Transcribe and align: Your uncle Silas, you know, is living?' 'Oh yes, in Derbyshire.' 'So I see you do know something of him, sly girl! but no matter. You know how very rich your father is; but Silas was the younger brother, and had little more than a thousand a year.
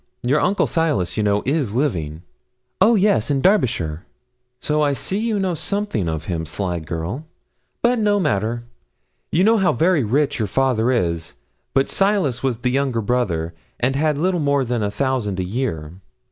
Your 0.23 0.39
uncle 0.39 0.65
Silas, 0.65 1.15
you 1.15 1.21
know, 1.21 1.43
is 1.45 1.75
living?' 1.75 2.23
'Oh 2.81 2.95
yes, 2.95 3.29
in 3.29 3.39
Derbyshire.' 3.39 4.03
'So 4.59 4.81
I 4.81 4.93
see 4.93 5.19
you 5.19 5.35
do 5.35 5.41
know 5.41 5.53
something 5.53 6.09
of 6.09 6.25
him, 6.25 6.43
sly 6.43 6.79
girl! 6.79 7.25
but 7.83 7.99
no 7.99 8.19
matter. 8.19 8.63
You 9.31 9.43
know 9.43 9.57
how 9.57 9.73
very 9.73 10.03
rich 10.03 10.39
your 10.39 10.47
father 10.47 10.89
is; 10.89 11.35
but 11.75 11.87
Silas 11.87 12.41
was 12.41 12.57
the 12.57 12.71
younger 12.71 12.99
brother, 13.01 13.53
and 13.79 13.95
had 13.95 14.17
little 14.17 14.39
more 14.39 14.65
than 14.65 14.81
a 14.81 14.89
thousand 14.89 15.39
a 15.39 15.43
year. 15.43 15.93